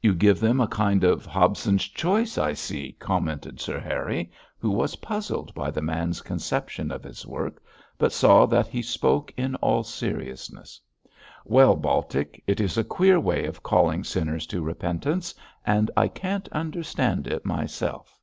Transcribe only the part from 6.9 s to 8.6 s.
of his work, but saw